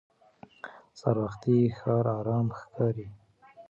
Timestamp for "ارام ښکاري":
2.19-3.07